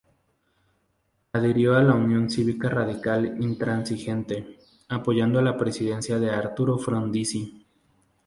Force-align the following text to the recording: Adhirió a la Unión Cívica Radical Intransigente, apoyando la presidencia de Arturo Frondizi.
Adhirió 1.33 1.75
a 1.75 1.83
la 1.83 1.93
Unión 1.93 2.27
Cívica 2.27 2.69
Radical 2.69 3.37
Intransigente, 3.39 4.57
apoyando 4.89 5.39
la 5.43 5.55
presidencia 5.55 6.17
de 6.17 6.31
Arturo 6.31 6.79
Frondizi. 6.79 7.67